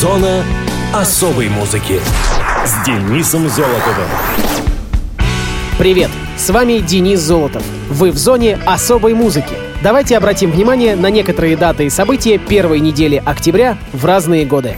Зона 0.00 0.42
особой 0.94 1.50
музыки 1.50 2.00
с 2.64 2.86
Денисом 2.86 3.50
Золотовым. 3.50 4.08
Привет, 5.76 6.10
с 6.38 6.48
вами 6.48 6.78
Денис 6.78 7.20
Золотов. 7.20 7.62
Вы 7.90 8.10
в 8.10 8.16
зоне 8.16 8.58
особой 8.64 9.12
музыки. 9.12 9.52
Давайте 9.82 10.16
обратим 10.16 10.52
внимание 10.52 10.96
на 10.96 11.10
некоторые 11.10 11.54
даты 11.54 11.84
и 11.84 11.90
события 11.90 12.38
первой 12.38 12.80
недели 12.80 13.22
октября 13.22 13.76
в 13.92 14.06
разные 14.06 14.46
годы. 14.46 14.74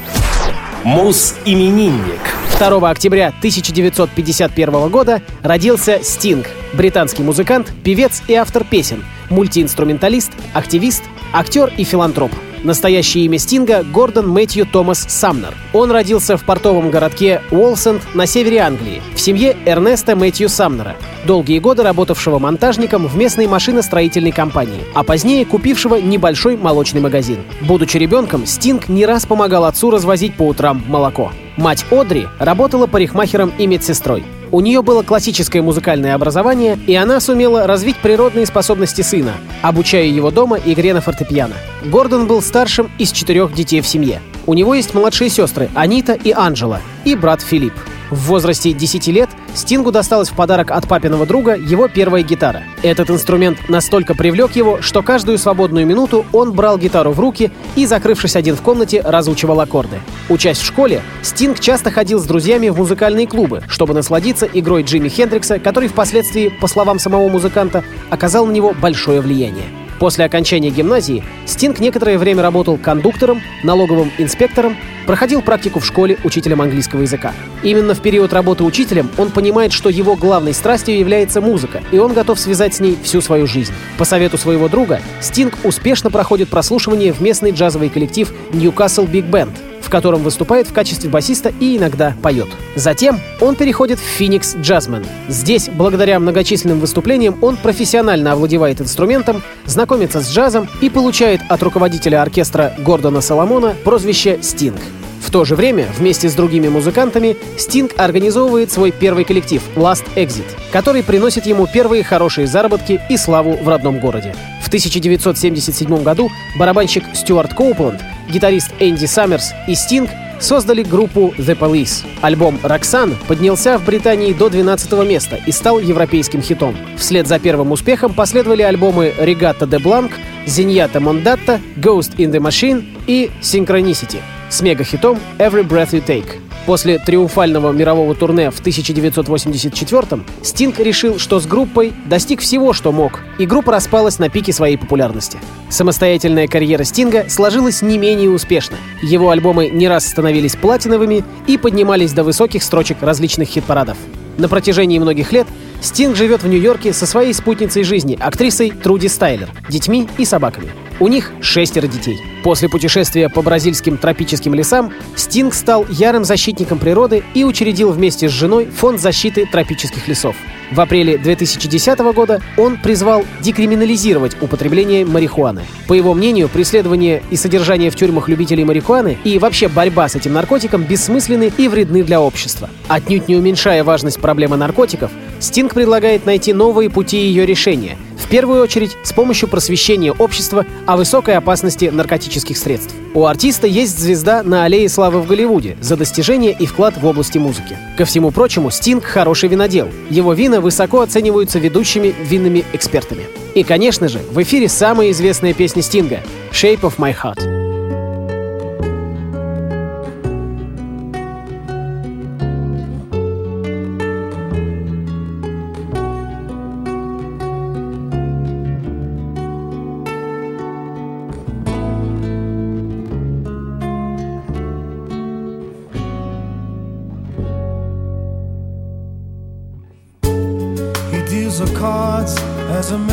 Мус-именинник. 0.82 2.18
2 2.58 2.90
октября 2.90 3.28
1951 3.28 4.88
года 4.88 5.22
родился 5.44 6.00
Стинг, 6.02 6.48
британский 6.72 7.22
музыкант, 7.22 7.72
певец 7.84 8.24
и 8.26 8.34
автор 8.34 8.64
песен, 8.64 9.04
мультиинструменталист, 9.30 10.32
активист, 10.52 11.04
актер 11.32 11.72
и 11.76 11.84
филантроп. 11.84 12.32
Настоящее 12.64 13.24
имя 13.24 13.38
Стинга— 13.38 13.82
Гордон 13.92 14.28
Мэтью 14.28 14.66
Томас 14.66 15.04
Самнер. 15.08 15.54
Он 15.72 15.90
родился 15.90 16.36
в 16.36 16.44
портовом 16.44 16.90
городке 16.90 17.42
Уолсенд 17.50 18.02
на 18.14 18.26
севере 18.26 18.58
Англии, 18.58 19.02
в 19.14 19.20
семье 19.20 19.56
Эрнеста 19.66 20.14
Мэтью 20.14 20.48
Самнера, 20.48 20.94
долгие 21.26 21.58
годы 21.58 21.82
работавшего 21.82 22.38
монтажником 22.38 23.06
в 23.08 23.16
местной 23.16 23.48
машиностроительной 23.48 24.30
компании, 24.30 24.84
а 24.94 25.02
позднее 25.02 25.44
купившего 25.44 25.96
небольшой 25.96 26.56
молочный 26.56 27.00
магазин. 27.00 27.38
Будучи 27.62 27.96
ребенком, 27.96 28.46
Стинг 28.46 28.88
не 28.88 29.06
раз 29.06 29.26
помогал 29.26 29.64
отцу 29.64 29.90
развозить 29.90 30.36
по 30.36 30.42
утрам 30.42 30.82
молоко. 30.86 31.32
Мать 31.56 31.84
Одри 31.90 32.28
работала 32.38 32.86
парикмахером 32.86 33.52
и 33.58 33.66
медсестрой. 33.66 34.24
У 34.52 34.60
нее 34.60 34.82
было 34.82 35.02
классическое 35.02 35.62
музыкальное 35.62 36.14
образование, 36.14 36.78
и 36.86 36.94
она 36.94 37.20
сумела 37.20 37.66
развить 37.66 37.96
природные 37.96 38.44
способности 38.44 39.00
сына, 39.00 39.32
обучая 39.62 40.04
его 40.04 40.30
дома 40.30 40.58
игре 40.62 40.92
на 40.92 41.00
фортепиано. 41.00 41.54
Гордон 41.86 42.26
был 42.26 42.42
старшим 42.42 42.90
из 42.98 43.12
четырех 43.12 43.54
детей 43.54 43.80
в 43.80 43.86
семье. 43.86 44.20
У 44.46 44.52
него 44.52 44.74
есть 44.74 44.92
младшие 44.92 45.30
сестры 45.30 45.70
Анита 45.74 46.12
и 46.12 46.32
Анжела, 46.32 46.82
и 47.06 47.14
брат 47.14 47.40
Филипп. 47.40 47.72
В 48.10 48.26
возрасте 48.26 48.74
10 48.74 49.06
лет 49.06 49.30
Стингу 49.54 49.92
досталась 49.92 50.30
в 50.30 50.34
подарок 50.34 50.70
от 50.70 50.88
папиного 50.88 51.26
друга 51.26 51.54
его 51.56 51.88
первая 51.88 52.22
гитара. 52.22 52.62
Этот 52.82 53.10
инструмент 53.10 53.68
настолько 53.68 54.14
привлек 54.14 54.56
его, 54.56 54.80
что 54.80 55.02
каждую 55.02 55.38
свободную 55.38 55.86
минуту 55.86 56.24
он 56.32 56.52
брал 56.52 56.78
гитару 56.78 57.12
в 57.12 57.20
руки 57.20 57.50
и, 57.76 57.84
закрывшись 57.84 58.36
один 58.36 58.56
в 58.56 58.62
комнате, 58.62 59.02
разучивал 59.02 59.60
аккорды. 59.60 60.00
Учась 60.28 60.58
в 60.58 60.64
школе, 60.64 61.02
Стинг 61.22 61.60
часто 61.60 61.90
ходил 61.90 62.18
с 62.18 62.24
друзьями 62.24 62.70
в 62.70 62.78
музыкальные 62.78 63.26
клубы, 63.26 63.62
чтобы 63.68 63.92
насладиться 63.92 64.46
игрой 64.46 64.82
Джимми 64.82 65.08
Хендрикса, 65.08 65.58
который 65.58 65.88
впоследствии, 65.88 66.48
по 66.48 66.66
словам 66.66 66.98
самого 66.98 67.28
музыканта, 67.28 67.84
оказал 68.10 68.46
на 68.46 68.52
него 68.52 68.74
большое 68.80 69.20
влияние. 69.20 69.81
После 70.02 70.24
окончания 70.24 70.70
гимназии 70.70 71.22
Стинг 71.46 71.78
некоторое 71.78 72.18
время 72.18 72.42
работал 72.42 72.76
кондуктором, 72.76 73.40
налоговым 73.62 74.10
инспектором, 74.18 74.76
проходил 75.06 75.42
практику 75.42 75.78
в 75.78 75.86
школе 75.86 76.18
учителем 76.24 76.60
английского 76.60 77.02
языка. 77.02 77.32
Именно 77.62 77.94
в 77.94 78.02
период 78.02 78.32
работы 78.32 78.64
учителем 78.64 79.08
он 79.16 79.30
понимает, 79.30 79.72
что 79.72 79.88
его 79.88 80.16
главной 80.16 80.54
страстью 80.54 80.98
является 80.98 81.40
музыка, 81.40 81.82
и 81.92 81.98
он 81.98 82.14
готов 82.14 82.40
связать 82.40 82.74
с 82.74 82.80
ней 82.80 82.98
всю 83.00 83.20
свою 83.20 83.46
жизнь. 83.46 83.72
По 83.96 84.04
совету 84.04 84.38
своего 84.38 84.68
друга, 84.68 85.00
Стинг 85.20 85.56
успешно 85.62 86.10
проходит 86.10 86.48
прослушивание 86.48 87.12
в 87.12 87.20
местный 87.20 87.52
джазовый 87.52 87.88
коллектив 87.88 88.32
Newcastle 88.50 89.08
Big 89.08 89.30
Band, 89.30 89.52
котором 89.92 90.22
выступает 90.22 90.66
в 90.66 90.72
качестве 90.72 91.10
басиста 91.10 91.52
и 91.60 91.76
иногда 91.76 92.16
поет. 92.22 92.48
Затем 92.76 93.20
он 93.40 93.56
переходит 93.56 93.98
в 94.00 94.20
Phoenix 94.20 94.56
Jazzman. 94.56 95.06
Здесь, 95.28 95.68
благодаря 95.68 96.18
многочисленным 96.18 96.80
выступлениям, 96.80 97.36
он 97.42 97.58
профессионально 97.58 98.32
овладевает 98.32 98.80
инструментом, 98.80 99.42
знакомится 99.66 100.22
с 100.22 100.30
джазом 100.30 100.66
и 100.80 100.88
получает 100.88 101.42
от 101.46 101.62
руководителя 101.62 102.22
оркестра 102.22 102.74
Гордона 102.78 103.20
Соломона 103.20 103.76
прозвище 103.84 104.38
«Стинг». 104.40 104.80
В 105.20 105.30
то 105.30 105.44
же 105.44 105.56
время, 105.56 105.86
вместе 105.96 106.28
с 106.28 106.34
другими 106.34 106.68
музыкантами, 106.68 107.36
Стинг 107.58 107.92
организовывает 107.98 108.72
свой 108.72 108.92
первый 108.92 109.24
коллектив 109.24 109.62
Last 109.76 110.04
Exit, 110.16 110.46
который 110.72 111.02
приносит 111.02 111.46
ему 111.46 111.66
первые 111.66 112.02
хорошие 112.02 112.46
заработки 112.46 113.00
и 113.10 113.16
славу 113.18 113.56
в 113.56 113.68
родном 113.68 114.00
городе. 114.00 114.34
В 114.62 114.68
1977 114.68 116.02
году 116.02 116.30
барабанщик 116.58 117.04
Стюарт 117.14 117.54
Коупленд 117.54 118.00
гитарист 118.32 118.72
Энди 118.80 119.06
Саммерс 119.06 119.52
и 119.68 119.74
Стинг 119.74 120.10
создали 120.40 120.82
группу 120.82 121.32
The 121.38 121.56
Police. 121.56 122.04
Альбом 122.20 122.58
«Роксан» 122.62 123.14
поднялся 123.28 123.78
в 123.78 123.84
Британии 123.84 124.32
до 124.32 124.48
12 124.48 124.92
места 125.06 125.38
и 125.46 125.52
стал 125.52 125.78
европейским 125.78 126.42
хитом. 126.42 126.74
Вслед 126.96 127.28
за 127.28 127.38
первым 127.38 127.70
успехом 127.70 128.12
последовали 128.12 128.62
альбомы 128.62 129.12
«Regatta 129.18 129.68
de 129.68 129.80
Blanc», 129.80 130.10
«Зиньята 130.46 130.98
Мондатта», 130.98 131.60
«Ghost 131.76 132.16
in 132.16 132.32
the 132.32 132.40
Machine» 132.40 132.84
и 133.06 133.30
«Synchronicity» 133.40 134.18
с 134.50 134.60
мегахитом 134.60 135.20
«Every 135.38 135.62
Breath 135.62 135.92
You 135.92 136.04
Take». 136.04 136.51
После 136.66 136.98
триумфального 136.98 137.72
мирового 137.72 138.14
турне 138.14 138.50
в 138.50 138.60
1984-м 138.60 140.24
Стинг 140.42 140.78
решил, 140.78 141.18
что 141.18 141.40
с 141.40 141.46
группой 141.46 141.92
достиг 142.06 142.40
всего, 142.40 142.72
что 142.72 142.92
мог, 142.92 143.20
и 143.38 143.46
группа 143.46 143.72
распалась 143.72 144.20
на 144.20 144.28
пике 144.28 144.52
своей 144.52 144.76
популярности. 144.76 145.38
Самостоятельная 145.70 146.46
карьера 146.46 146.84
Стинга 146.84 147.28
сложилась 147.28 147.82
не 147.82 147.98
менее 147.98 148.30
успешно. 148.30 148.76
Его 149.02 149.30
альбомы 149.30 149.70
не 149.70 149.88
раз 149.88 150.06
становились 150.06 150.54
платиновыми 150.54 151.24
и 151.48 151.58
поднимались 151.58 152.12
до 152.12 152.22
высоких 152.22 152.62
строчек 152.62 152.98
различных 153.00 153.48
хит-парадов. 153.48 153.96
На 154.38 154.48
протяжении 154.48 155.00
многих 155.00 155.32
лет 155.32 155.48
Стинг 155.80 156.16
живет 156.16 156.44
в 156.44 156.48
Нью-Йорке 156.48 156.92
со 156.92 157.06
своей 157.06 157.34
спутницей 157.34 157.82
жизни, 157.82 158.16
актрисой 158.20 158.70
Труди 158.70 159.08
Стайлер, 159.08 159.50
детьми 159.68 160.08
и 160.16 160.24
собаками. 160.24 160.70
У 161.00 161.08
них 161.08 161.32
шестеро 161.40 161.86
детей. 161.86 162.20
После 162.42 162.68
путешествия 162.68 163.28
по 163.28 163.42
бразильским 163.42 163.96
тропическим 163.96 164.54
лесам 164.54 164.92
Стинг 165.16 165.54
стал 165.54 165.86
ярым 165.88 166.24
защитником 166.24 166.78
природы 166.78 167.22
и 167.34 167.44
учредил 167.44 167.92
вместе 167.92 168.28
с 168.28 168.32
женой 168.32 168.66
фонд 168.66 169.00
защиты 169.00 169.46
тропических 169.46 170.08
лесов. 170.08 170.36
В 170.72 170.80
апреле 170.80 171.18
2010 171.18 171.98
года 172.14 172.40
он 172.56 172.78
призвал 172.78 173.24
декриминализировать 173.40 174.40
употребление 174.40 175.04
марихуаны. 175.04 175.64
По 175.86 175.92
его 175.92 176.14
мнению, 176.14 176.48
преследование 176.48 177.22
и 177.30 177.36
содержание 177.36 177.90
в 177.90 177.96
тюрьмах 177.96 178.28
любителей 178.28 178.64
марихуаны 178.64 179.18
и 179.22 179.38
вообще 179.38 179.68
борьба 179.68 180.08
с 180.08 180.14
этим 180.14 180.32
наркотиком 180.32 180.84
бессмысленны 180.84 181.52
и 181.58 181.68
вредны 181.68 182.02
для 182.02 182.22
общества. 182.22 182.70
Отнюдь 182.88 183.28
не 183.28 183.36
уменьшая 183.36 183.84
важность 183.84 184.18
проблемы 184.18 184.56
наркотиков, 184.56 185.10
Стинг 185.40 185.74
предлагает 185.74 186.24
найти 186.24 186.54
новые 186.54 186.88
пути 186.88 187.18
ее 187.18 187.44
решения– 187.44 187.98
в 188.22 188.28
первую 188.28 188.62
очередь 188.62 188.96
с 189.02 189.12
помощью 189.12 189.48
просвещения 189.48 190.12
общества 190.12 190.64
о 190.86 190.96
высокой 190.96 191.36
опасности 191.36 191.86
наркотических 191.92 192.56
средств. 192.56 192.94
У 193.14 193.26
артиста 193.26 193.66
есть 193.66 193.98
звезда 193.98 194.42
на 194.42 194.64
аллее 194.64 194.88
славы 194.88 195.20
в 195.20 195.26
Голливуде 195.26 195.76
за 195.80 195.96
достижения 195.96 196.52
и 196.52 196.66
вклад 196.66 196.96
в 196.96 197.04
области 197.04 197.38
музыки. 197.38 197.76
Ко 197.98 198.04
всему 198.04 198.30
прочему, 198.30 198.70
Стинг 198.70 199.04
хороший 199.04 199.48
винодел. 199.48 199.88
Его 200.08 200.32
вина 200.32 200.60
высоко 200.60 201.00
оцениваются 201.00 201.58
ведущими 201.58 202.14
винными 202.22 202.64
экспертами. 202.72 203.24
И, 203.54 203.64
конечно 203.64 204.08
же, 204.08 204.20
в 204.30 204.40
эфире 204.42 204.68
самая 204.68 205.10
известная 205.10 205.52
песня 205.52 205.82
Стинга 205.82 206.20
«Shape 206.52 206.80
of 206.80 206.96
My 206.96 207.14
Heart». 207.14 207.51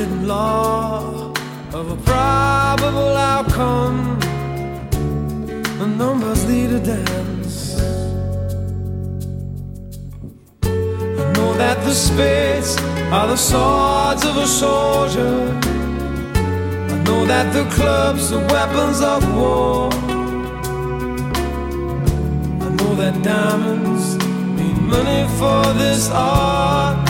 hidden 0.00 0.26
law 0.26 1.30
of 1.74 1.90
a 1.90 1.96
probable 2.10 3.14
outcome. 3.32 4.18
The 5.78 5.86
numbers 5.86 6.46
lead 6.48 6.70
a 6.70 6.80
dance. 6.80 7.78
I 10.62 11.32
know 11.36 11.52
that 11.62 11.78
the 11.84 11.92
spades 11.92 12.78
are 13.12 13.26
the 13.26 13.36
swords 13.36 14.24
of 14.24 14.38
a 14.38 14.46
soldier. 14.46 15.36
I 16.94 16.96
know 17.06 17.26
that 17.26 17.52
the 17.52 17.64
clubs 17.76 18.32
are 18.32 18.44
weapons 18.54 19.02
of 19.02 19.20
war. 19.36 19.90
I 22.66 22.68
know 22.78 22.92
that 23.02 23.22
diamonds 23.22 24.16
need 24.58 24.78
money 24.94 25.22
for 25.38 25.62
this 25.82 26.08
art, 26.10 27.09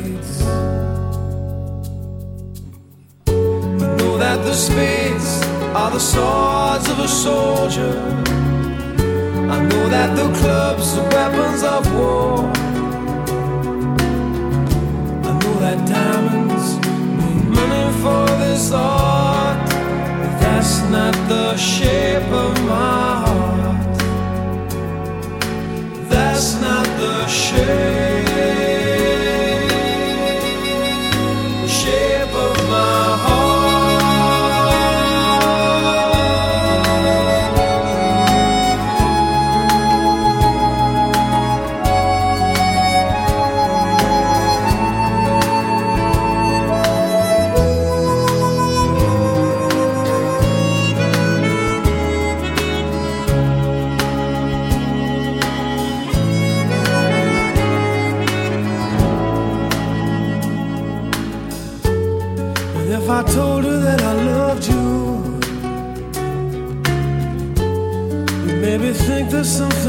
The 4.51 4.57
spades 4.57 5.41
are 5.73 5.91
the 5.91 5.99
swords 5.99 6.89
of 6.89 6.99
a 6.99 7.07
soldier. 7.07 7.95
I 9.55 9.57
know 9.69 9.87
that 9.87 10.13
the 10.13 10.27
clubs 10.39 10.97
are 10.97 11.07
weapons 11.15 11.63
of 11.63 11.81
war. 11.95 12.39
I 15.29 15.31
know 15.39 15.55
that 15.63 15.79
diamonds 15.87 16.67
need 17.19 17.45
money 17.59 17.87
for 18.03 18.25
this 18.43 18.73
art, 18.73 19.69
but 20.19 20.33
that's 20.41 20.81
not 20.95 21.15
the 21.29 21.55
shape 21.55 22.29
of 22.45 22.51
my 22.65 23.07
heart. 23.23 23.97
That's 26.09 26.59
not 26.59 26.85
the 26.99 27.25
shape, 27.27 28.10
some 69.43 69.80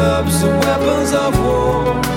clubs 0.00 0.42
are 0.44 0.58
weapons 0.60 1.12
of 1.12 1.38
war. 1.44 2.09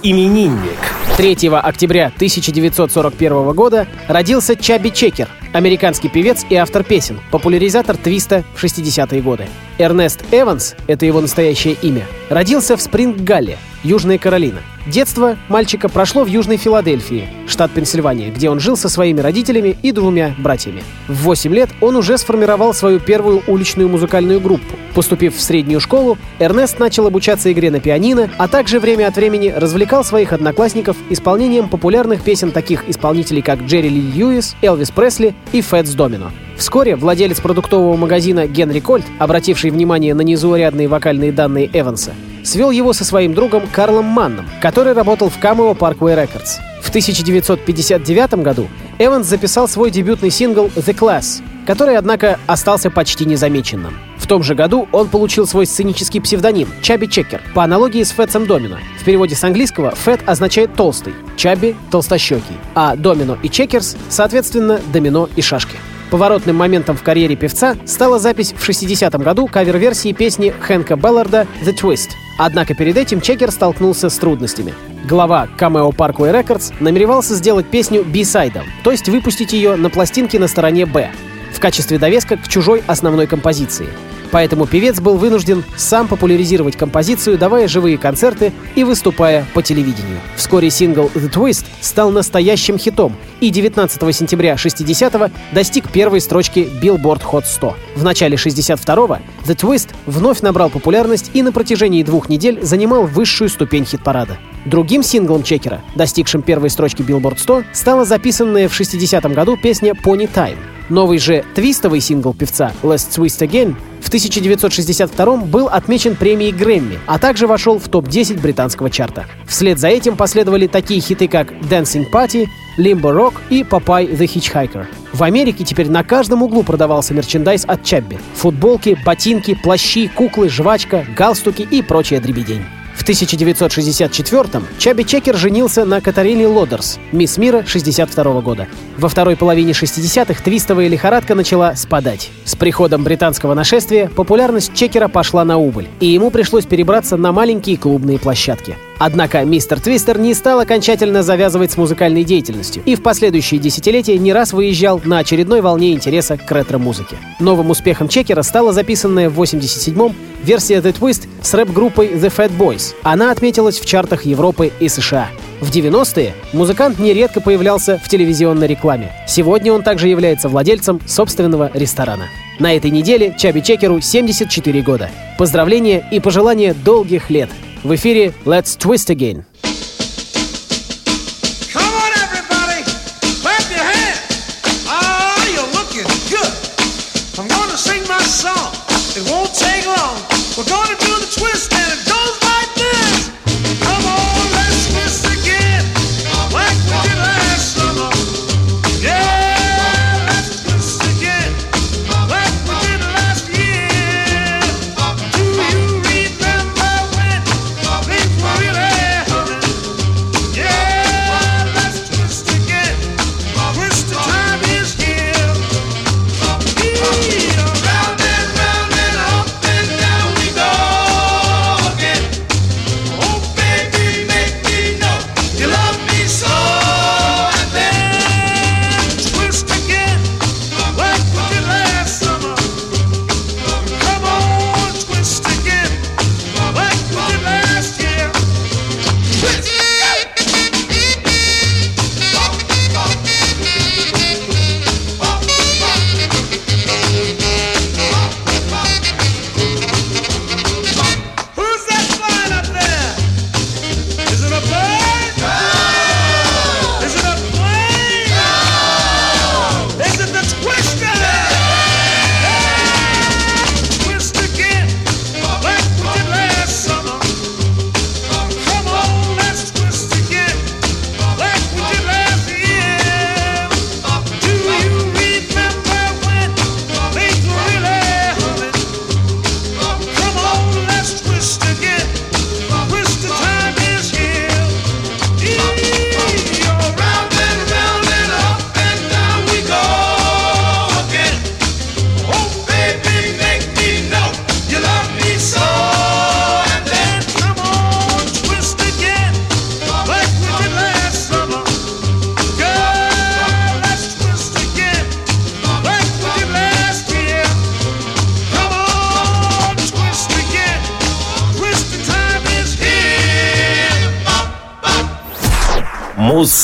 Мус-именинник. 0.00 0.78
3 1.16 1.48
октября 1.50 2.06
1941 2.06 3.52
года 3.52 3.86
родился 4.08 4.56
Чаби 4.56 4.90
Чекер, 4.90 5.28
американский 5.52 6.08
певец 6.08 6.46
и 6.48 6.54
автор 6.54 6.84
песен, 6.84 7.20
популяризатор 7.30 7.96
твиста 7.96 8.44
в 8.54 8.64
60-е 8.64 9.20
годы. 9.20 9.46
Эрнест 9.78 10.24
Эванс, 10.32 10.74
это 10.86 11.04
его 11.04 11.20
настоящее 11.20 11.74
имя, 11.82 12.06
родился 12.30 12.76
в 12.76 12.80
Спринг-Галле, 12.80 13.58
Южная 13.82 14.18
Каролина. 14.18 14.60
Детство 14.86 15.36
мальчика 15.48 15.88
прошло 15.88 16.24
в 16.24 16.26
Южной 16.26 16.56
Филадельфии, 16.56 17.28
штат 17.46 17.70
Пенсильвания, 17.70 18.30
где 18.30 18.50
он 18.50 18.60
жил 18.60 18.76
со 18.76 18.88
своими 18.88 19.20
родителями 19.20 19.76
и 19.82 19.92
двумя 19.92 20.34
братьями. 20.38 20.82
В 21.08 21.22
8 21.22 21.54
лет 21.54 21.70
он 21.80 21.96
уже 21.96 22.18
сформировал 22.18 22.74
свою 22.74 22.98
первую 22.98 23.42
уличную 23.46 23.88
музыкальную 23.88 24.40
группу. 24.40 24.76
Поступив 24.94 25.36
в 25.36 25.40
среднюю 25.40 25.80
школу, 25.80 26.18
Эрнест 26.38 26.78
начал 26.78 27.06
обучаться 27.06 27.52
игре 27.52 27.70
на 27.70 27.80
пианино, 27.80 28.30
а 28.38 28.48
также 28.48 28.80
время 28.80 29.06
от 29.06 29.16
времени 29.16 29.48
развлекал 29.54 30.04
своих 30.04 30.32
одноклассников 30.32 30.96
исполнением 31.08 31.68
популярных 31.68 32.22
песен 32.22 32.50
таких 32.50 32.88
исполнителей, 32.88 33.42
как 33.42 33.62
Джерри 33.62 33.88
Ли 33.88 34.00
Льюис, 34.00 34.56
Элвис 34.62 34.90
Пресли 34.90 35.34
и 35.52 35.60
Фэтс 35.60 35.92
Домино. 35.92 36.30
Вскоре 36.56 36.96
владелец 36.96 37.40
продуктового 37.40 37.96
магазина 37.96 38.46
Генри 38.46 38.80
Кольт, 38.80 39.06
обративший 39.18 39.70
внимание 39.70 40.12
на 40.14 40.20
незаурядные 40.20 40.88
вокальные 40.88 41.32
данные 41.32 41.70
Эванса, 41.72 42.12
свел 42.44 42.70
его 42.70 42.92
со 42.92 43.04
своим 43.04 43.34
другом 43.34 43.64
Карлом 43.72 44.06
Манном, 44.06 44.48
который 44.60 44.92
работал 44.92 45.28
в 45.28 45.38
Cameo 45.38 45.76
Parkway 45.76 46.16
Records. 46.16 46.58
В 46.82 46.88
1959 46.88 48.34
году 48.42 48.68
Эванс 48.98 49.26
записал 49.26 49.68
свой 49.68 49.90
дебютный 49.90 50.30
сингл 50.30 50.66
«The 50.74 50.94
Class», 50.94 51.42
который, 51.66 51.96
однако, 51.96 52.38
остался 52.46 52.90
почти 52.90 53.24
незамеченным. 53.24 53.94
В 54.18 54.26
том 54.26 54.42
же 54.42 54.54
году 54.54 54.88
он 54.92 55.08
получил 55.08 55.46
свой 55.46 55.66
сценический 55.66 56.20
псевдоним 56.20 56.68
Чаби 56.82 57.06
Чекер 57.06 57.42
по 57.54 57.62
аналогии 57.62 58.02
с 58.02 58.10
Фэтсом 58.12 58.46
Домино. 58.46 58.78
В 59.00 59.04
переводе 59.04 59.34
с 59.34 59.44
английского 59.44 59.90
«Fat» 59.92 60.20
означает 60.26 60.74
«толстый», 60.74 61.14
Chubby — 61.36 61.90
«толстощекий», 61.90 62.56
а 62.74 62.96
Домино 62.96 63.38
и 63.42 63.48
Checkers, 63.48 63.96
соответственно, 64.08 64.80
«домино» 64.92 65.28
и 65.36 65.42
«шашки». 65.42 65.76
Поворотным 66.10 66.56
моментом 66.56 66.96
в 66.96 67.02
карьере 67.02 67.36
певца 67.36 67.76
стала 67.86 68.18
запись 68.18 68.52
в 68.52 68.68
60-м 68.68 69.22
году 69.22 69.46
кавер-версии 69.46 70.12
песни 70.12 70.52
Хэнка 70.60 70.96
Балларда 70.96 71.46
«The 71.64 71.72
Twist». 71.72 72.10
Однако 72.42 72.72
перед 72.72 72.96
этим 72.96 73.20
Чекер 73.20 73.50
столкнулся 73.50 74.08
с 74.08 74.16
трудностями. 74.16 74.72
Глава 75.06 75.46
Cameo 75.58 75.94
Parkway 75.94 76.32
Records 76.32 76.72
намеревался 76.80 77.34
сделать 77.34 77.66
песню 77.66 78.02
B-side 78.02 78.43
ом, 78.43 78.64
то 78.82 78.90
есть 78.90 79.10
выпустить 79.10 79.52
ее 79.52 79.76
на 79.76 79.90
пластинке 79.90 80.38
на 80.38 80.48
стороне 80.48 80.86
«Б», 80.86 81.10
в 81.52 81.60
качестве 81.60 81.98
довеска 81.98 82.38
к 82.38 82.48
чужой 82.48 82.82
основной 82.86 83.26
композиции. 83.26 83.88
Поэтому 84.30 84.66
певец 84.66 85.00
был 85.00 85.16
вынужден 85.16 85.64
сам 85.76 86.08
популяризировать 86.08 86.76
композицию, 86.76 87.38
давая 87.38 87.68
живые 87.68 87.98
концерты 87.98 88.52
и 88.74 88.84
выступая 88.84 89.46
по 89.54 89.62
телевидению. 89.62 90.18
Вскоре 90.36 90.70
сингл 90.70 91.10
«The 91.14 91.30
Twist» 91.30 91.64
стал 91.80 92.10
настоящим 92.10 92.78
хитом 92.78 93.16
и 93.40 93.50
19 93.50 94.14
сентября 94.14 94.54
60-го 94.54 95.30
достиг 95.52 95.90
первой 95.90 96.20
строчки 96.20 96.68
Billboard 96.80 97.22
Hot 97.32 97.44
100. 97.46 97.76
В 97.96 98.04
начале 98.04 98.36
62-го 98.36 99.18
«The 99.46 99.56
Twist» 99.56 99.88
вновь 100.06 100.40
набрал 100.40 100.70
популярность 100.70 101.30
и 101.34 101.42
на 101.42 101.52
протяжении 101.52 102.02
двух 102.02 102.28
недель 102.28 102.60
занимал 102.62 103.06
высшую 103.06 103.48
ступень 103.48 103.84
хит-парада. 103.84 104.38
Другим 104.64 105.02
синглом 105.02 105.42
Чекера, 105.42 105.80
достигшим 105.94 106.42
первой 106.42 106.70
строчки 106.70 107.02
Billboard 107.02 107.38
100, 107.38 107.64
стала 107.72 108.04
записанная 108.04 108.68
в 108.68 108.78
60-м 108.78 109.32
году 109.32 109.56
песня 109.56 109.92
«Pony 109.92 110.30
Time». 110.32 110.58
Новый 110.90 111.18
же 111.18 111.44
твистовый 111.54 112.00
сингл 112.00 112.34
певца 112.34 112.72
«Let's 112.82 113.08
Twist 113.08 113.46
Again» 113.46 113.76
в 114.00 114.08
1962 114.08 115.36
был 115.36 115.68
отмечен 115.68 116.16
премией 116.16 116.52
Грэмми, 116.52 116.98
а 117.06 117.18
также 117.18 117.46
вошел 117.46 117.78
в 117.78 117.88
топ-10 117.88 118.40
британского 118.40 118.90
чарта. 118.90 119.26
Вслед 119.46 119.78
за 119.78 119.88
этим 119.88 120.16
последовали 120.16 120.66
такие 120.66 121.00
хиты, 121.00 121.28
как 121.28 121.52
«Dancing 121.52 122.10
Party», 122.10 122.48
«Limbo 122.78 123.12
Rock» 123.14 123.34
и 123.50 123.62
«Popeye 123.62 124.10
the 124.10 124.26
Hitchhiker». 124.26 124.86
В 125.12 125.22
Америке 125.22 125.64
теперь 125.64 125.90
на 125.90 126.04
каждом 126.04 126.42
углу 126.42 126.62
продавался 126.62 127.14
мерчендайз 127.14 127.64
от 127.66 127.84
Чабби. 127.84 128.18
Футболки, 128.34 128.96
ботинки, 129.04 129.54
плащи, 129.54 130.08
куклы, 130.08 130.48
жвачка, 130.48 131.04
галстуки 131.16 131.62
и 131.62 131.82
прочая 131.82 132.20
дребедень. 132.20 132.64
В 133.00 133.08
1964-м 133.08 134.66
Чаби 134.76 135.04
Чекер 135.04 135.34
женился 135.34 135.86
на 135.86 136.02
Катарине 136.02 136.46
Лодерс, 136.46 136.98
мисс 137.12 137.38
мира 137.38 137.64
62 137.66 138.42
года. 138.42 138.68
Во 138.98 139.08
второй 139.08 139.36
половине 139.36 139.72
60-х 139.72 140.42
твистовая 140.44 140.86
лихорадка 140.86 141.34
начала 141.34 141.74
спадать. 141.76 142.30
С 142.44 142.56
приходом 142.56 143.02
британского 143.02 143.54
нашествия 143.54 144.08
популярность 144.08 144.74
Чекера 144.74 145.08
пошла 145.08 145.46
на 145.46 145.56
убыль, 145.56 145.88
и 145.98 146.08
ему 146.08 146.30
пришлось 146.30 146.66
перебраться 146.66 147.16
на 147.16 147.32
маленькие 147.32 147.78
клубные 147.78 148.18
площадки. 148.18 148.76
Однако 149.00 149.42
мистер 149.46 149.80
Твистер 149.80 150.18
не 150.18 150.34
стал 150.34 150.60
окончательно 150.60 151.22
завязывать 151.22 151.72
с 151.72 151.78
музыкальной 151.78 152.22
деятельностью 152.22 152.82
и 152.84 152.96
в 152.96 153.02
последующие 153.02 153.58
десятилетия 153.58 154.18
не 154.18 154.34
раз 154.34 154.52
выезжал 154.52 155.00
на 155.06 155.20
очередной 155.20 155.62
волне 155.62 155.94
интереса 155.94 156.36
к 156.36 156.52
ретро-музыке. 156.52 157.16
Новым 157.40 157.70
успехом 157.70 158.08
Чекера 158.08 158.42
стала 158.42 158.74
записанная 158.74 159.30
в 159.30 159.40
87-м 159.40 160.14
версия 160.42 160.80
The 160.80 160.92
Twist 160.92 161.28
с 161.40 161.54
рэп-группой 161.54 162.08
The 162.08 162.30
Fat 162.30 162.54
Boys. 162.58 162.94
Она 163.02 163.30
отметилась 163.30 163.80
в 163.80 163.86
чартах 163.86 164.26
Европы 164.26 164.70
и 164.80 164.88
США. 164.90 165.28
В 165.62 165.70
90-е 165.70 166.34
музыкант 166.52 166.98
нередко 166.98 167.40
появлялся 167.40 167.98
в 168.04 168.06
телевизионной 168.06 168.66
рекламе. 168.66 169.12
Сегодня 169.26 169.72
он 169.72 169.82
также 169.82 170.08
является 170.08 170.50
владельцем 170.50 171.00
собственного 171.06 171.70
ресторана. 171.72 172.26
На 172.58 172.76
этой 172.76 172.90
неделе 172.90 173.34
Чаби 173.38 173.62
Чекеру 173.62 174.02
74 174.02 174.82
года. 174.82 175.08
Поздравления 175.38 176.06
и 176.12 176.20
пожелания 176.20 176.74
долгих 176.74 177.30
лет– 177.30 177.48
в 177.83 177.93
эфире 177.95 178.33
Let's 178.45 178.77
Twist 178.77 179.15
Again. 179.15 179.43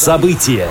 Муз-события. 0.06 0.68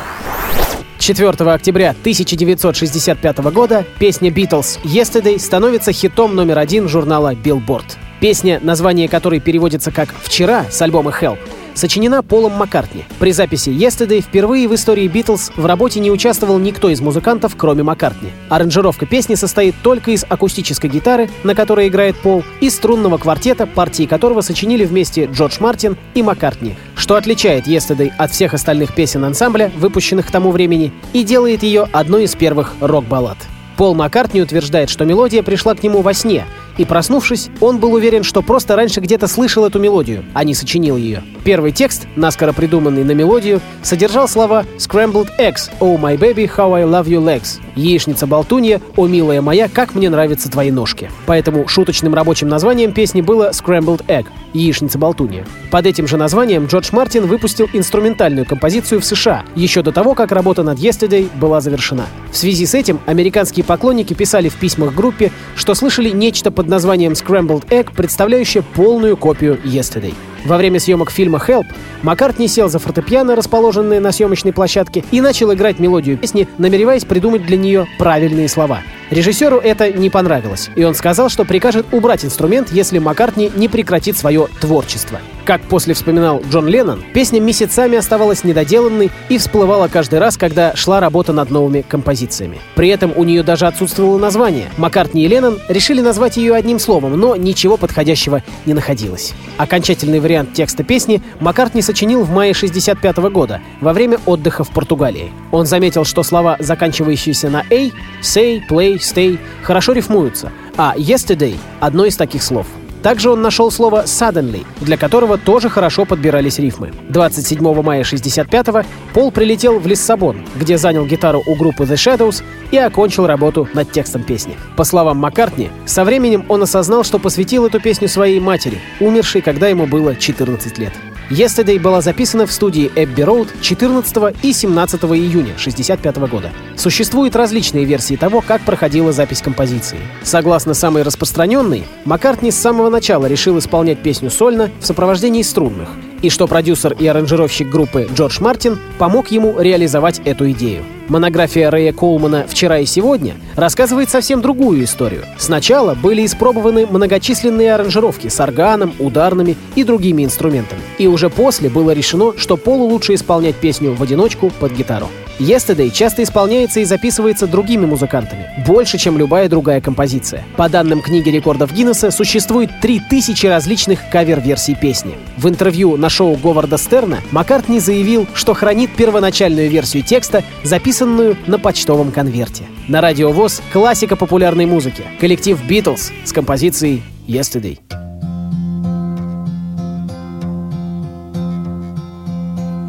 4 0.98 1.30
октября 1.30 1.90
1965 1.90 3.38
года 3.52 3.86
песня 4.00 4.30
Beatles 4.30 4.80
«Yesterday» 4.84 5.38
становится 5.38 5.92
хитом 5.92 6.36
номер 6.36 6.58
один 6.58 6.88
журнала 6.88 7.34
Billboard. 7.34 7.98
Песня, 8.22 8.62
название 8.64 9.10
которой 9.10 9.42
переводится 9.42 9.92
как 9.92 10.08
«Вчера» 10.24 10.66
с 10.72 10.82
альбома 10.82 11.12
Hell, 11.12 11.38
сочинена 11.76 12.24
Полом 12.24 12.54
Маккартни. 12.54 13.06
При 13.20 13.32
записи 13.32 13.70
«Yesterday» 13.70 14.22
впервые 14.22 14.68
в 14.68 14.74
истории 14.74 15.08
Beatles 15.08 15.52
в 15.56 15.66
работе 15.66 16.00
не 16.00 16.10
участвовал 16.10 16.58
никто 16.58 16.90
из 16.90 17.02
музыкантов, 17.02 17.56
кроме 17.56 17.84
Маккартни. 17.84 18.30
Аранжировка 18.50 19.06
песни 19.06 19.36
состоит 19.36 19.76
только 19.84 20.12
из 20.12 20.26
акустической 20.28 20.90
гитары, 20.90 21.30
на 21.44 21.54
которой 21.54 21.88
играет 21.88 22.16
Пол, 22.16 22.44
и 22.62 22.70
струнного 22.70 23.18
квартета, 23.18 23.68
партии 23.68 24.06
которого 24.06 24.42
сочинили 24.42 24.86
вместе 24.86 25.26
Джордж 25.26 25.58
Мартин 25.60 25.98
и 26.14 26.24
Маккартни, 26.24 26.76
что 26.96 27.16
отличает 27.16 27.68
«Yesterday» 27.68 28.12
от 28.18 28.32
всех 28.32 28.54
остальных 28.54 28.96
песен 28.96 29.24
ансамбля, 29.24 29.72
выпущенных 29.78 30.28
к 30.28 30.32
тому 30.32 30.52
времени, 30.52 30.92
и 31.14 31.24
делает 31.24 31.64
ее 31.64 31.88
одной 31.92 32.24
из 32.24 32.36
первых 32.36 32.74
рок-баллад. 32.80 33.38
Пол 33.78 33.94
Маккартни 33.94 34.42
утверждает, 34.42 34.90
что 34.90 35.04
мелодия 35.04 35.44
пришла 35.44 35.76
к 35.76 35.84
нему 35.84 36.02
во 36.02 36.14
сне, 36.14 36.46
и 36.78 36.86
проснувшись, 36.86 37.50
он 37.62 37.80
был 37.80 37.94
уверен, 37.94 38.24
что 38.24 38.42
просто 38.42 38.76
раньше 38.76 39.00
где-то 39.00 39.28
слышал 39.28 39.66
эту 39.66 39.80
мелодию, 39.80 40.26
а 40.34 40.44
не 40.44 40.54
сочинил 40.54 40.98
ее. 40.98 41.24
Первый 41.44 41.72
текст, 41.72 42.08
наскоро 42.16 42.54
придуманный 42.54 43.04
на 43.04 43.12
мелодию, 43.12 43.62
содержал 43.84 44.28
слова 44.28 44.66
«Scrambled 44.78 45.30
eggs, 45.40 45.70
oh 45.80 46.00
my 46.00 46.18
baby, 46.18 46.50
how 46.50 46.74
I 46.74 46.84
love 46.84 47.06
you 47.06 47.24
legs». 47.24 47.60
«Яичница-болтунья, 47.76 48.82
о 48.96 49.06
милая 49.06 49.42
моя, 49.42 49.68
как 49.68 49.96
мне 49.96 50.10
нравятся 50.10 50.50
твои 50.50 50.72
ножки». 50.72 51.12
Поэтому 51.26 51.68
шуточным 51.68 52.16
рабочим 52.16 52.48
названием 52.48 52.94
песни 52.94 53.22
было 53.22 53.52
«Scrambled 53.52 54.06
Egg»— 54.08 54.28
«Яичница-болтунья». 54.54 55.46
Под 55.72 55.86
этим 55.86 56.08
же 56.08 56.16
названием 56.16 56.68
Джордж 56.68 56.90
Мартин 56.94 57.28
выпустил 57.28 57.68
инструментальную 57.74 58.46
композицию 58.46 59.02
в 59.02 59.06
США 59.06 59.44
еще 59.56 59.82
до 59.82 59.92
того, 59.92 60.16
как 60.16 60.32
работа 60.32 60.64
над 60.64 60.80
«Yesterday» 60.80 61.30
была 61.38 61.60
завершена. 61.60 62.06
В 62.32 62.38
связи 62.38 62.66
с 62.66 62.74
этим 62.74 63.00
американские 63.06 63.66
поклонники 63.66 64.14
писали 64.14 64.48
в 64.48 64.56
письмах 64.56 64.96
группе, 64.96 65.32
что 65.56 65.76
слышали 65.76 66.10
нечто 66.10 66.52
под 66.66 66.72
названием 66.72 67.12
Scrambled 67.12 67.68
Egg, 67.70 67.92
представляющее 67.96 68.64
полную 68.64 69.16
копию 69.18 69.60
Yesterday. 69.64 70.16
Во 70.46 70.58
время 70.58 70.80
съемок 70.80 71.10
фильма 71.12 71.42
«Help» 71.46 71.66
Маккартни 72.04 72.48
сел 72.48 72.70
за 72.70 72.78
фортепиано, 72.78 73.36
расположенное 73.36 74.00
на 74.00 74.12
съемочной 74.12 74.54
площадке, 74.54 75.04
и 75.10 75.22
начал 75.22 75.52
играть 75.52 75.80
мелодию 75.80 76.18
песни, 76.18 76.48
намереваясь 76.60 77.04
придумать 77.04 77.46
для 77.48 77.58
нее 77.58 77.88
правильные 77.98 78.48
слова. 78.48 78.82
Режиссеру 79.10 79.58
это 79.58 79.92
не 79.92 80.10
понравилось, 80.10 80.70
и 80.76 80.84
он 80.84 80.96
сказал, 80.96 81.30
что 81.30 81.46
прикажет 81.46 81.88
убрать 81.92 82.26
инструмент, 82.26 82.72
если 82.72 83.00
Маккартни 83.00 83.52
не 83.56 83.68
прекратит 83.68 84.18
свое 84.18 84.48
творчество. 84.60 85.20
Как 85.46 85.62
после 85.62 85.94
вспоминал 85.94 86.42
Джон 86.50 86.68
Леннон, 86.68 87.04
песня 87.14 87.40
месяцами 87.40 88.00
оставалась 88.00 88.44
недоделанной 88.44 89.12
и 89.30 89.38
всплывала 89.38 89.88
каждый 89.88 90.18
раз, 90.18 90.38
когда 90.38 90.76
шла 90.76 91.00
работа 91.00 91.34
над 91.34 91.52
новыми 91.52 91.86
композициями. 91.88 92.60
При 92.74 92.90
этом 92.90 93.14
у 93.16 93.24
нее 93.24 93.44
даже 93.44 93.68
отсутствовало 93.68 94.18
название. 94.18 94.70
Маккартни 94.78 95.24
и 95.24 95.28
Леннон 95.28 95.60
решили 95.70 96.02
назвать 96.02 96.38
ее 96.38 96.56
одним 96.56 96.80
словом, 96.80 97.20
но 97.20 97.36
ничего 97.36 97.78
подходящего 97.78 98.42
не 98.66 98.74
находилось. 98.74 99.34
Окончательный 99.58 100.20
вариант 100.20 100.35
текста 100.44 100.84
песни 100.84 101.22
Маккартни 101.40 101.82
сочинил 101.82 102.24
в 102.24 102.32
мае 102.32 102.54
65 102.54 103.18
года, 103.32 103.62
во 103.82 103.94
время 103.94 104.18
отдыха 104.26 104.64
в 104.64 104.70
Португалии. 104.70 105.32
Он 105.52 105.66
заметил, 105.66 106.04
что 106.04 106.24
слова, 106.24 106.58
заканчивающиеся 106.60 107.50
на 107.50 107.60
«a»— 107.70 107.92
«say», 108.22 108.62
«play», 108.70 108.96
«stay»— 108.96 109.40
хорошо 109.64 109.94
рифмуются, 109.94 110.52
а 110.78 110.96
«yesterday»— 110.98 111.58
одно 111.80 112.06
из 112.06 112.18
таких 112.18 112.44
слов— 112.44 112.68
также 113.06 113.30
он 113.30 113.44
нашел 113.44 113.70
слово 113.70 114.06
«suddenly», 114.06 114.66
для 114.82 114.98
которого 114.98 115.38
тоже 115.38 115.70
хорошо 115.70 116.06
подбирались 116.06 116.58
рифмы. 116.58 116.92
27 117.10 117.84
мая 117.84 118.02
65-го 118.02 118.82
Пол 119.14 119.30
прилетел 119.30 119.78
в 119.78 119.86
Лиссабон, 119.86 120.38
где 120.56 120.80
занял 120.80 121.06
гитару 121.06 121.44
у 121.46 121.54
группы 121.54 121.84
The 121.84 121.94
Shadows 121.94 122.44
и 122.72 122.78
окончил 122.78 123.28
работу 123.28 123.70
над 123.76 123.92
текстом 123.92 124.24
песни. 124.24 124.58
По 124.76 124.84
словам 124.84 125.18
Маккартни, 125.18 125.70
со 125.86 126.04
временем 126.04 126.46
он 126.50 126.64
осознал, 126.64 127.04
что 127.04 127.20
посвятил 127.20 127.68
эту 127.68 127.80
песню 127.80 128.10
своей 128.10 128.40
матери, 128.40 128.80
умершей, 129.00 129.42
когда 129.42 129.68
ему 129.68 129.86
было 129.86 130.16
14 130.16 130.80
лет. 130.80 130.94
Yesterday 131.30 131.80
была 131.80 132.02
записана 132.02 132.46
в 132.46 132.52
студии 132.52 132.92
Эбби 132.96 133.24
Роуд 133.24 133.48
14 133.60 134.36
и 134.44 134.54
17 134.54 135.04
июня 135.06 135.54
1965 135.56 136.18
года. 136.30 136.52
Существуют 136.78 137.36
различные 137.36 137.84
версии 137.84 138.16
того, 138.16 138.42
как 138.42 138.62
проходила 138.62 139.12
запись 139.12 139.42
композиции. 139.42 139.98
Согласно 140.22 140.76
самой 140.76 141.02
распространенной, 141.02 141.86
Маккартни 142.06 142.52
с 142.52 142.58
самого 142.58 142.92
начала 142.92 143.26
решил 143.26 143.58
исполнять 143.58 144.04
песню 144.04 144.30
сольно 144.30 144.70
в 144.80 144.86
сопровождении 144.86 145.42
струнных, 145.42 145.90
и 146.22 146.30
что 146.30 146.48
продюсер 146.48 146.94
и 146.94 147.08
аранжировщик 147.08 147.70
группы 147.70 148.08
Джордж 148.14 148.38
Мартин 148.42 148.80
помог 148.98 149.32
ему 149.32 149.60
реализовать 149.60 150.22
эту 150.26 150.50
идею. 150.52 150.84
Монография 151.08 151.70
Рэя 151.70 151.94
Коулмана 151.94 152.46
«Вчера 152.48 152.80
и 152.80 152.86
сегодня» 152.86 153.36
рассказывает 153.56 154.10
совсем 154.10 154.42
другую 154.42 154.84
историю. 154.84 155.24
Сначала 155.38 155.94
были 155.94 156.26
испробованы 156.26 156.88
многочисленные 156.88 157.76
аранжировки 157.76 158.28
с 158.28 158.40
органом, 158.40 158.94
ударными 158.98 159.56
и 159.76 159.84
другими 159.84 160.24
инструментами. 160.24 160.82
И 160.98 161.08
уже 161.08 161.30
после 161.30 161.70
было 161.70 161.92
решено, 161.92 162.34
что 162.38 162.58
Полу 162.58 162.88
лучше 162.88 163.14
исполнять 163.14 163.56
песню 163.56 163.94
в 163.94 164.02
одиночку 164.02 164.52
под 164.60 164.72
гитару. 164.72 165.08
Yesterday 165.40 165.92
часто 165.92 166.24
исполняется 166.24 166.80
и 166.80 166.86
записывается 166.86 167.46
другими 167.46 167.86
музыкантами, 167.86 168.48
больше, 168.66 168.98
чем 168.98 169.18
любая 169.18 169.50
другая 169.50 169.82
композиция. 169.82 170.46
По 170.56 170.70
данным 170.70 171.02
книги 171.02 171.30
рекордов 171.30 171.74
Гиннесса, 171.74 172.10
существует 172.10 172.70
3000 172.82 173.46
различных 173.48 174.00
кавер-версий 174.10 174.76
песни. 174.76 175.16
В 175.36 175.50
интервью 175.50 175.98
на 175.98 176.10
шоу 176.10 176.38
Говарда 176.38 176.78
Стерна 176.78 177.20
Маккартни 177.32 177.82
заявил, 177.82 178.28
что 178.34 178.54
хранит 178.54 178.96
первоначальную 178.96 179.70
версию 179.70 180.04
текста, 180.04 180.42
записанную 180.64 181.36
на 181.48 181.60
почтовом 181.60 182.12
конверте. 182.14 182.64
На 182.88 183.02
радио 183.02 183.32
ВОЗ 183.32 183.62
классика 183.74 184.16
популярной 184.16 184.66
музыки. 184.66 185.04
Коллектив 185.20 185.60
Beatles 185.68 186.14
с 186.24 186.32
композицией 186.32 187.04
Yesterday. 187.28 187.80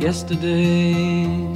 Yesterday 0.01 1.56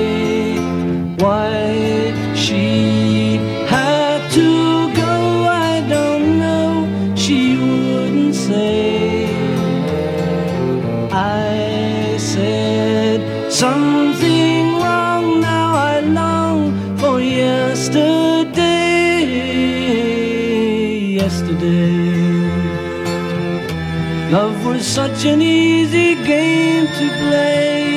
Such 24.91 25.23
an 25.23 25.41
easy 25.41 26.15
game 26.15 26.85
to 26.85 27.07
play. 27.23 27.95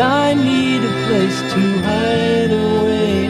I 0.00 0.32
need 0.32 0.80
a 0.82 0.94
place 1.06 1.40
to 1.52 1.60
hide 1.86 2.52
away. 2.66 3.28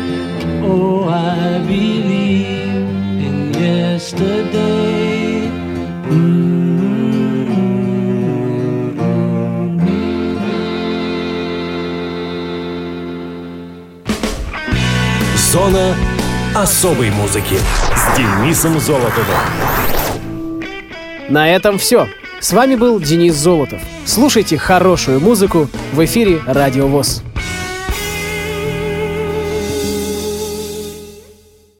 Oh, 0.62 1.08
I 1.08 1.58
believe 1.66 2.86
in 3.26 3.52
yesterday. 3.54 5.50
Mm-hmm. 6.06 6.52
Зона 15.50 15.96
особой 16.54 17.10
музыки 17.10 17.58
с 17.96 18.16
Денисом 18.16 18.78
Золотовым. 18.78 19.91
На 21.32 21.48
этом 21.48 21.78
все. 21.78 22.10
С 22.40 22.52
вами 22.52 22.74
был 22.74 23.00
Денис 23.00 23.34
Золотов. 23.34 23.80
Слушайте 24.04 24.58
хорошую 24.58 25.18
музыку 25.18 25.66
в 25.94 26.04
эфире 26.04 26.42
Радио 26.46 26.86
ВОЗ. 26.86 27.22